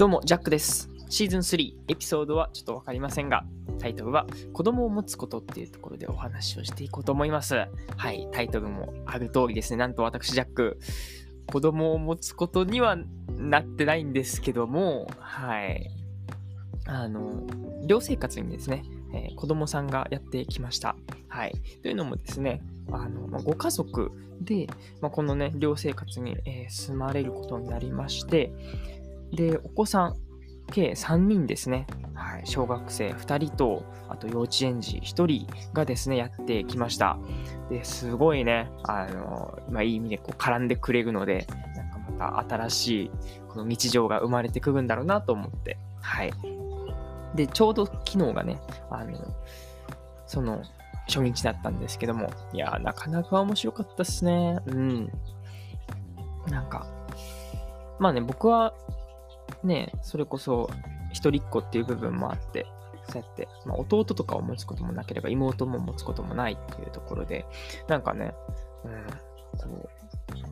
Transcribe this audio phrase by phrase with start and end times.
[0.00, 0.88] どうも、ジャックです。
[1.10, 3.44] シーズン3、エピソードはちょっとわかりませんが、
[3.78, 7.66] タイトルは子供を持つことっていうところでお話をしていこうと思います。
[7.98, 9.76] はい、タイトルもある通りですね。
[9.76, 10.78] なんと私、ジャック、
[11.46, 12.96] 子供を持つことには
[13.36, 15.90] なってないんですけども、はい。
[16.86, 17.46] あの、
[17.86, 20.96] 寮生活にですね、えー子供さんがやってきました。
[21.28, 21.52] はい。
[21.82, 24.66] というのもですね、あの、まあご家族で、
[25.02, 28.50] まあ、このね、寮生活に、えー住まれることになりまして、
[29.32, 30.16] で、お子さん、
[30.70, 31.86] 計3人ですね。
[32.14, 32.42] はい。
[32.44, 37.18] 小学生2人と、あと幼稚園児1人がですね、やってきました。
[37.68, 43.10] で、すごいね、あの、まあ、いい意味でこう絡んでくれるので、なんかまた新しい、
[43.48, 46.32] この日常が生まれてくるんだろうなと思って、はい。
[47.34, 49.18] で、ちょうど昨日がね、あの、
[50.26, 50.62] その、
[51.08, 54.60] 初日だったんですけども、いや、なかなか面白かったっすね。
[54.66, 55.10] うん。
[56.48, 56.86] なんか、
[57.98, 58.74] まあね、僕は、
[59.62, 60.70] ね、それこそ、
[61.12, 62.66] 一人っ子っていう部分もあって、
[63.10, 67.44] そうやって、まあ、弟とかを持つこともなければ、妹も持つこともないっていうところで、
[67.88, 68.34] なんかね、
[68.84, 69.88] うん、こう、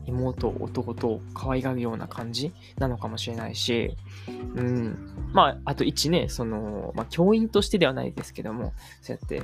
[0.05, 3.95] 妹、弟を可愛がるような感じなのかもしれないし、
[4.27, 9.41] うん、まあ、あと一ね、その、まあ、教員としてではないですけども、そうやって、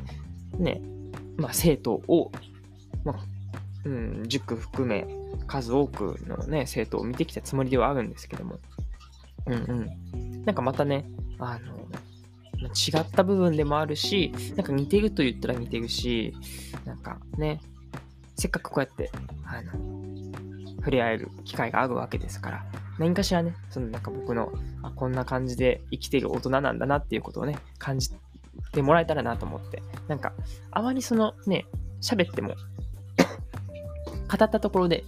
[0.58, 0.82] ね、
[1.38, 2.32] まあ、生徒を、
[3.04, 3.16] まあ、
[3.86, 5.08] うん、塾含め、
[5.48, 8.60] 数多くのね、生徒を見てきたつもりではあるんですけども、
[9.48, 10.46] うんうん。
[10.46, 11.06] なんかまたね、
[11.40, 11.76] あの、
[12.66, 16.34] 違った部分でもあるし、なんか似てると言ったら似てるし、
[16.86, 17.62] なんかね、
[18.36, 19.12] せっかくこうやって、
[19.46, 19.72] あの、
[20.78, 22.66] 触れ合える機会があるわけですから、
[22.98, 24.52] 何かしらね、そのなんか僕の、
[24.84, 28.12] あ、こんな感じで生きてる大人なんだなっていうことをね、感じ
[28.72, 30.34] てもらえたらなと思って、なんか、
[30.72, 31.66] あまりそのね、
[32.02, 32.56] 喋っても、
[34.30, 35.04] 語ったところで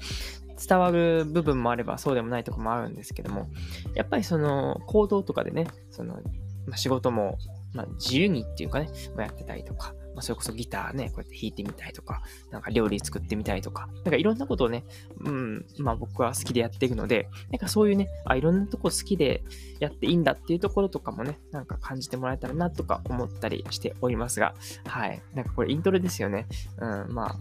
[0.57, 3.47] 伝わる部分もあればそうでもないところもあるんですけども、
[3.95, 6.19] やっぱりその行動とかでね、その、
[6.66, 7.38] ま、仕事も、
[7.73, 14.84] ま、自由にっていうかね、ま、やってたりとか、ま、それこそギターね、こうやって弾いてみたりとか、なんか料理作ってみたりとか、なんかいろんなことをね、
[15.19, 19.44] うん、まあ僕は好きでやっていくので、なんかそういうね、あ、いろんなとこ好きで
[19.79, 24.56] やっていいんだっていうところとかもね、なんか感じてもらえたらなとか思ったりしておりますが、
[24.88, 25.22] はい。
[25.35, 26.47] なんかこれイントロですよね。
[26.79, 27.35] うん、まあ、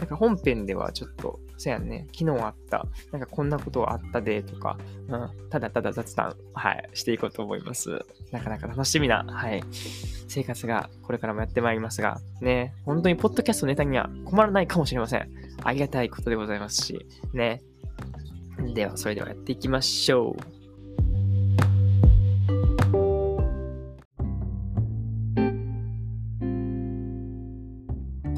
[0.00, 4.78] なんか本編ではちょっと、そうやね、昨日あった、なんかこんなことあったでとか、
[5.08, 8.02] うん、ただただ雑談、はい、していこうと思います。
[8.32, 9.62] なかなか楽しみな、はい、
[10.26, 15.30] 生活がこれからもやってまいりますが、ね、本当にポッドキャストネタには困らないかもしれません。
[15.62, 17.60] ありがたいことでございますし、ね。
[18.74, 20.59] では、それではやっていきましょう。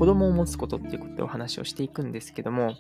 [0.03, 2.75] 子供を持つことっていうことでお話をしていくんですけども、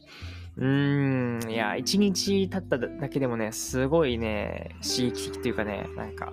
[0.56, 6.32] うーん、いや、一日経っただけでもね、すごいね、刺激的というかね、なんか、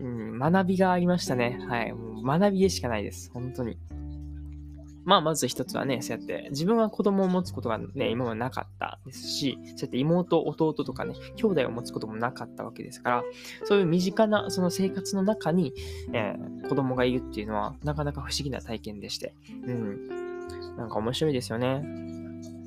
[0.00, 1.58] うん、学びがありましたね。
[1.68, 1.92] はい。
[1.92, 3.30] もう学びでしかないです。
[3.34, 3.76] 本当に。
[5.06, 13.24] まあ、まず一つはね、そうやって、自分は子供を持つことがね、今までなかったですし、そうやって妹、弟とかね、兄弟を持つこともなかったわけですから、
[13.64, 15.72] そういう身近なその生活の中に、
[16.12, 19.34] えー子供がいるっていうのは、なかなか不思議な体験でして、
[19.66, 20.08] うん。
[20.76, 21.84] なんか面白いですよね。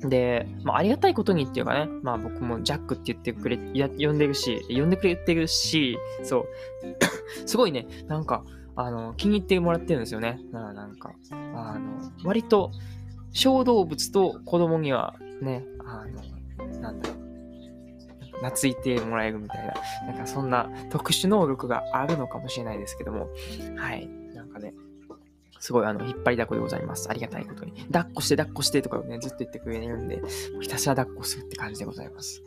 [0.00, 6.46] で、まあ、ありがたいことにっていうかね、まあ僕もジャックって言ってくれ、や呼んでるし、呼んでくれてるし、そう、
[7.46, 8.42] すごいね、なんか、
[8.76, 10.40] あの、気に入ってもらってるんですよね。
[10.52, 12.70] ななんか、あの、割と、
[13.32, 17.20] 小動物と子供にはね、あの、なんだろう、
[18.44, 19.74] 懐いてもらえるみたいな、
[20.06, 23.28] なんかそんな特殊能力があるのかもしれないですけども、
[23.76, 24.08] はい、
[25.60, 27.08] すごいあの、引っ張りだこでございます。
[27.10, 27.72] ありがたいことに。
[27.92, 30.22] 抱っこして抱っこしてとかをね、ずっと言ってくれるんで、
[30.60, 32.42] ひたすら抱っこするって感じでございます。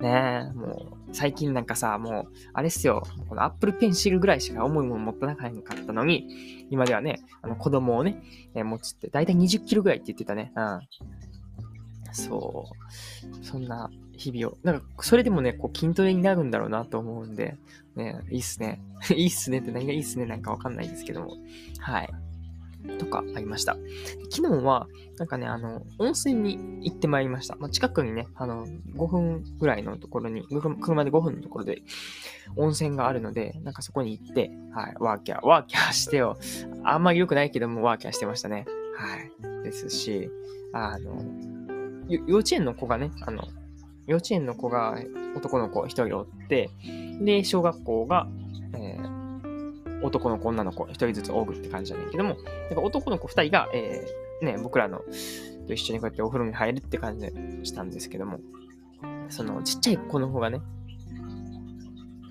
[0.00, 5.52] ねえ、もう、最近なんかさ、もう、あれっすよ、この Apple Pencil ぐらいしか重いもの持ってなかっ
[5.86, 8.20] たのに、今ではね、あの子供をね、
[8.54, 10.52] え持つって、だいたい20キロぐらいって言ってたね。
[10.56, 10.80] うん。
[12.12, 12.68] そ
[13.42, 13.44] う。
[13.44, 14.58] そんな日々を。
[14.64, 17.56] なんか、それでもね、こう、筋トレになるんだろうなと思うんで、
[17.94, 18.80] ね、いいっすね。
[19.14, 21.36] いいっすねって何がいいっすねなんかわかんないですけども。
[21.78, 22.08] はい。
[22.98, 23.76] とかありました。
[24.30, 24.88] 昨日は、
[25.18, 27.56] なんかね、あの、温泉に行ってまいりました。
[27.56, 30.46] まあ、近くにね、あの、5分ぐらいのところに、
[30.80, 31.82] 車で5分のところで
[32.56, 36.36] 温泉があるので、なんかそこに行って、はい、ワーキャー、ワーキャーしてよ。
[36.84, 38.66] あんまり良くないけども、ワーキャーしてましたね。
[38.96, 39.62] はい。
[39.64, 40.30] ですし、
[40.72, 41.22] あの、
[42.08, 43.42] 幼稚園の子がね、あの、
[44.06, 44.96] 幼稚園の子が
[45.36, 46.70] 男の子一人おって、
[47.20, 48.28] で、小学校が、
[50.02, 52.36] 男の子、女の子、一人ずつおぐって感じじゃないけども、
[52.68, 55.02] だか男の子二人が、えーね、僕らの
[55.66, 58.40] と一緒にこうやってお風呂に入るって感じでしたんですけども、
[59.28, 60.60] そのちっちゃい子の方がね、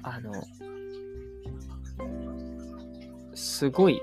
[0.04, 0.32] あの、
[3.34, 4.02] すごい、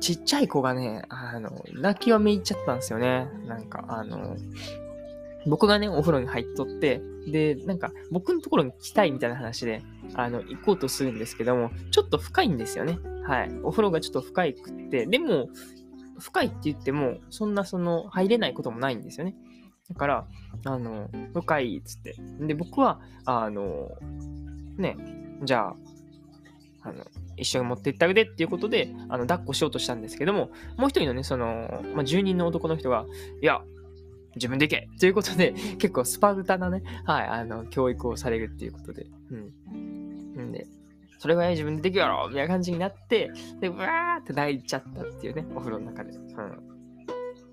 [0.00, 3.28] ちっちゃい子がね、あの、泣きわめいちゃったんですよね。
[3.46, 4.36] なんか、あの、
[5.46, 9.82] 僕がね、お風呂に入っとって、で、なんか、僕のところに来たいみたいな話で、
[10.14, 12.98] あの、行こうとするんですけども、ちょっと深いんですよね。
[13.24, 13.50] はい。
[13.62, 15.48] お風呂がちょっと深いくって、でも、
[16.18, 19.34] 深いって言っても、そんなその、入れないこともないんですよね。
[19.88, 20.26] だから、
[20.64, 22.16] あの、深いっつって。
[22.40, 23.90] で、僕は、あの、
[24.78, 24.96] ね、
[25.44, 25.76] じゃあ、
[26.82, 27.04] あの、
[27.36, 33.06] 一緒に持って行ってあげてっていうことで、あの、抱っこしようとしたんですけども、もう一人のね、その、まあ、住人の男の人が、
[33.42, 33.62] いや、
[34.36, 40.48] 自分で行けということで、結構スパルタなね、はい、あの、教育をされるっていうことで、うん。
[40.48, 40.66] んで、
[41.18, 43.30] それぐらい自分でできるやろみたいな感じになって、
[43.60, 46.12] で、うわーって泣いちゃったっていうね、お風呂の中で。
[46.12, 46.26] うん。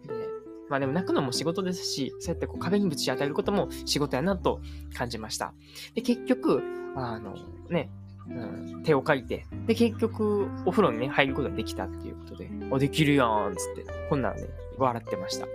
[0.08, 0.28] で、
[0.70, 4.62] まあでも泣くのも仕事ですし、そうやってこう壁にぶち当たることも仕事やなと
[4.94, 5.54] 感じました。
[5.96, 6.62] で、結局、
[6.96, 7.36] あの、
[7.70, 7.90] ね、
[8.28, 14.44] うん、手をかいて、で、結局、お風呂にね、入ることができたっていうことで、あ、できるやんつって、こんなんね、
[14.78, 15.48] 笑ってました。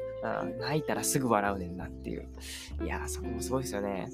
[0.61, 2.29] 泣いたらすぐ笑うねんなっていう。
[2.83, 4.09] いや、そこもすごいですよね。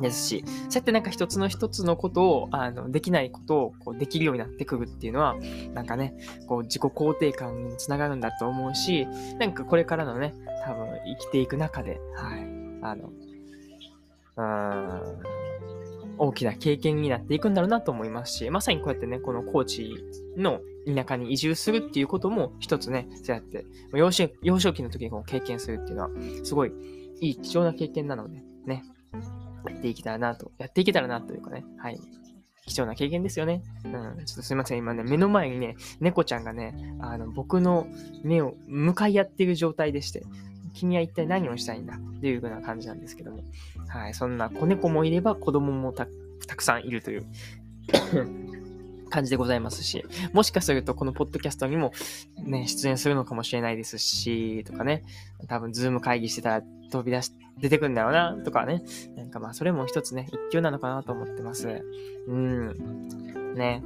[0.00, 5.36] ですし、そうやってなんか一つの一つのことを、あの、できないことをこうできるようになってくるっていうのは、
[5.74, 6.14] なんかね、
[6.46, 9.06] こう自己肯定感につながるんだと思うし、
[9.38, 10.34] なんかこれからのね、
[10.64, 12.40] 多分生きていく中で、はい、
[12.82, 13.10] あの、
[14.36, 15.41] うーん、
[16.18, 20.04] 大きな経験になっていくんだろうなと思いますし、まさにこうやってね、この高知
[20.36, 26.10] の田舎に移住するっていうことも一つね、そうやって幼少幼少期の時にこう経験するっていうのは、
[26.44, 26.72] すごい
[27.20, 28.82] いい貴重な経験なので、ね、
[29.68, 32.00] やっていけたらなと、やっていけたらなというかね、はい。
[32.66, 33.62] 貴重な経験ですよね。
[33.84, 34.24] うん。
[34.24, 34.78] ちょっとすいません。
[34.78, 37.88] 今ね、目の前にね、猫ちゃんがね、あの、僕の
[38.22, 40.22] 目を向かい合っている状態でして、
[40.74, 41.94] 君は一体何をしたいんだ?
[41.94, 43.42] っていうような感じなんですけども。
[43.88, 44.14] はい。
[44.14, 46.06] そんな子猫もいれば子供もた
[46.56, 47.26] くさんいるという
[49.10, 51.92] 感じでございますし、もしかするとこのポッドキャストにも
[52.38, 55.02] ね、出演するのかもしれないですし、とかね、
[55.48, 58.82] 多分ズーム会議してたら飛び出し、出てくんだろうな、とかね、
[59.16, 61.84] なんかまあそれも一つね、一挙なのかなと思ってます。
[62.26, 63.54] うん。
[63.54, 63.82] ね。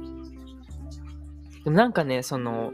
[1.63, 2.71] でもなんかね、その、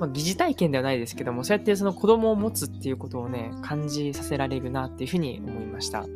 [0.00, 6.06] まあ、疑似体験ではないですけども、そうやってその子供を持つっていうことをね、感じさせられるなっていうふうに思いました。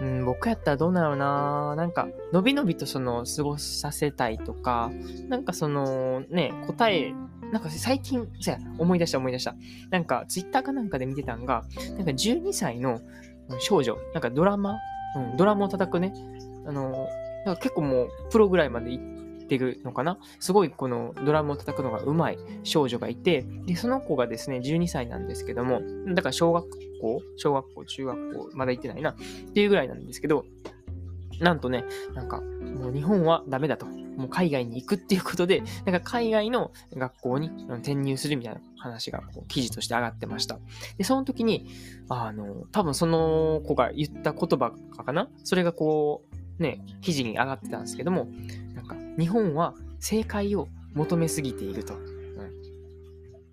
[0.00, 4.90] うん、僕やったらどうなのななんか、のびのびとその、過ごさせたいとか、
[5.28, 7.14] なんかその、ね、答え、
[7.52, 9.54] なんか最近、そうや、思い出した思い出した。
[9.90, 11.64] なんか、ツイッターかなんかで見てたんが、
[11.96, 13.00] なんか12歳の
[13.60, 14.78] 少女、なんかドラマ、
[15.16, 16.14] うん、ドラマを叩くね、
[16.66, 17.08] あの、
[17.44, 19.04] なんか結構もう、プロぐらいまで行っ
[19.52, 20.18] てるのかな？
[20.40, 25.82] すごいこのドラムを叩くのが上手い少女がいて、で、その子がですね、12歳なんですけども、
[26.14, 26.68] だから小学
[27.00, 29.14] 校、小学校、中学校、まだ行ってないな、っ
[29.52, 30.44] ていうぐらいなんですけど、
[31.40, 31.84] なんとね、
[32.14, 33.86] なんか、もう日本はダメだと。
[33.86, 40.58] もう海外に行くっていうことで、なんか海外の学校に転入するみたいな話がこう記事として上がってました。
[40.98, 41.66] で、その時に、
[42.10, 45.28] あの、多分その子が言った言葉かな？
[45.44, 46.22] それがこ
[46.58, 48.28] う、ね、記事に上がってたんですけども、
[49.18, 51.94] 日本は正解を求めすぎていると。
[51.94, 52.02] うん、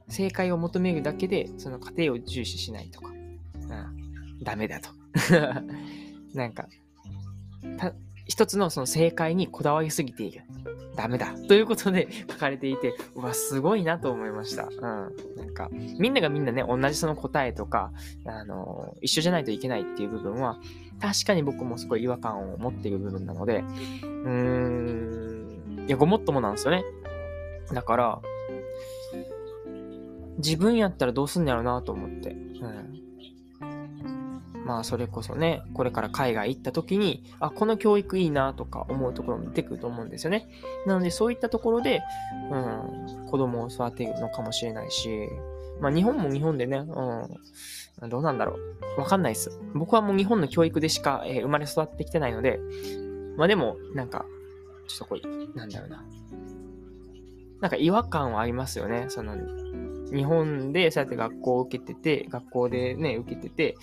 [0.07, 3.09] 正解を求めるだけで、その過程を重視しないとか。
[3.09, 4.89] うん、ダメだと。
[6.33, 6.67] なんか、
[8.25, 10.43] 一つのその正解にこだわりすぎている。
[10.95, 11.33] ダメだ。
[11.47, 14.65] ということで書かれていて、うわ、すごいなと思いました。
[14.65, 14.79] うん。
[14.81, 17.91] なんか、みんながみんなね、同じその答えとか、
[18.25, 20.59] あの、一緒じゃないといけないっていう部分は、
[20.99, 25.18] 確かに僕もすごい違和感を持っている部分なので、うーん、
[25.89, 26.83] いや、ごもっともなんですよね。
[27.73, 28.21] だから、
[30.37, 32.29] 自分やったらどうすんのやろうなと思って。
[32.29, 34.65] うん。
[34.67, 40.47] まあそれこそね、これから海外行った時に、あ、この教育いいなとか思うところも出てくると思うんですよね。
[40.85, 42.01] なのでそういったところで、
[42.51, 45.09] うん、子供を育てるのかもしれないし、
[45.81, 48.59] まあ日本も日本でね、うん、どうなんだろ
[48.95, 49.01] う。
[49.01, 49.59] わかんないです。
[49.73, 52.59] 僕はもう日本の教育でしか、えー、生まれ育ってきてないので、
[53.37, 54.23] まあでも、なんか、
[54.89, 56.03] ちょっとこう、なんだろうな。
[57.61, 59.05] なんか違和感はありますよね。
[59.09, 59.35] その、
[60.11, 63.75] 日本でそうやって学校を受けてて、学校でね、受けてて、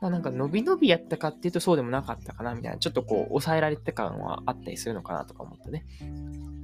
[0.00, 5.84] まあなんか伸び伸びやったかっていうとそうでもなかったかなみたいな、ちょっとこう抑えられてた感はあったりするのかなとか思ってね、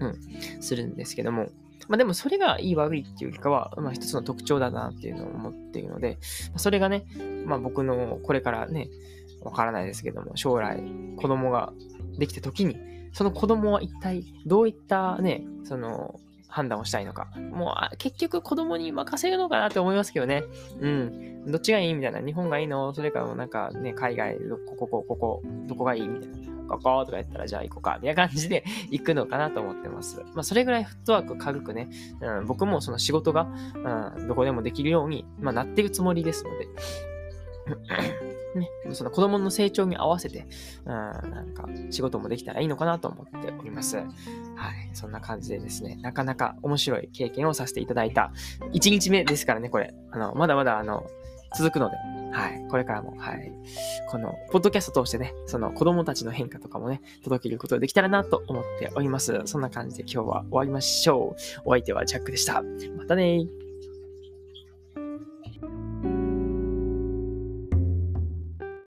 [0.01, 1.49] うん、するんですけども、
[1.89, 6.19] まあでもそれがいい悪いっていうよりかは、まあ一つの特徴だなっていうのを思っているので、
[6.57, 7.07] それがね、
[7.47, 8.89] まあ僕のこれからね、
[9.43, 10.83] わからないですけども、将来
[11.17, 11.73] 子供が
[12.19, 12.77] できた時に、
[13.17, 17.29] その子供は一体どういったね、その判断をしたいのか。
[17.51, 20.45] もう、結局子供に任せるのかなって思いますけどね。
[20.81, 21.51] うん。
[21.51, 22.21] どっちがいいみたいな。
[22.21, 22.93] 日本がいいの？
[22.93, 26.53] それからなんかね、海外、ここ、ここ、ここ、どこがいいみたいな。
[26.69, 30.21] こことか言ったら、じゃあ行こうか、みたいな感じで 行くのかなと思ってます。
[30.35, 31.89] まあ、それぐらいフットワーク軽くね、
[32.21, 33.49] うん、僕もその仕事が、
[34.17, 36.69] うん、どこでもできるように、まあ、なってるつもりですので、
[38.57, 40.47] ね、その子供の成長に合わせて、
[40.85, 43.97] うん、なんか仕事もできたらいいのかなと思っております。
[43.97, 44.07] はい。
[44.95, 48.33] そんな感じでですね、なかなか面白い経験をさせていただいた
[48.73, 49.95] 1日目ですからね、これ。
[50.11, 51.07] あの、まだまだあの、
[51.57, 51.97] 続くので、
[52.33, 52.67] はい。
[52.69, 53.53] これからも、はい。
[54.09, 59.41] この、ポッドキャスト通してね、その子供たちの変化とかもね、届けることができたらなと思っております。
[59.47, 61.61] そんな感じで今日は終わりましょう。
[61.65, 62.63] お相手はジャックでした。
[62.97, 63.47] またね